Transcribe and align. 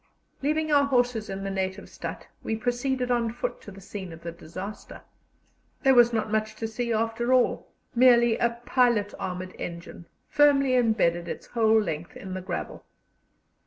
Leaving 0.41 0.71
our 0.71 0.85
horses 0.85 1.29
in 1.29 1.43
the 1.43 1.51
native 1.51 1.87
stadt, 1.87 2.25
we 2.41 2.55
proceeded 2.55 3.11
on 3.11 3.31
foot 3.31 3.61
to 3.61 3.69
the 3.69 3.79
scene 3.79 4.11
of 4.11 4.23
the 4.23 4.31
disaster. 4.31 5.03
There 5.83 5.93
was 5.93 6.11
not 6.11 6.31
much 6.31 6.55
to 6.55 6.67
see, 6.67 6.91
after 6.91 7.31
all 7.31 7.67
merely 7.93 8.35
a 8.39 8.59
pilot 8.65 9.13
armoured 9.19 9.53
engine, 9.59 10.07
firmly 10.27 10.73
embedded 10.73 11.27
its 11.27 11.45
whole 11.45 11.79
length 11.79 12.17
in 12.17 12.33
the 12.33 12.41
gravel. 12.41 12.83